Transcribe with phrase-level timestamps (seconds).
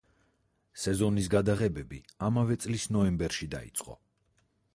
[0.83, 1.99] სეზონის გადაღებები
[2.29, 3.99] ამავე წლის ნოემბერში დაიწყო.